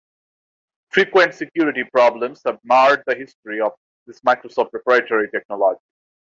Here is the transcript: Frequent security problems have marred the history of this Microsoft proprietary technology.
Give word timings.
Frequent 0.89 1.35
security 1.35 1.83
problems 1.83 2.41
have 2.43 2.57
marred 2.63 3.03
the 3.05 3.13
history 3.13 3.61
of 3.61 3.73
this 4.07 4.19
Microsoft 4.21 4.71
proprietary 4.71 5.29
technology. 5.29 5.79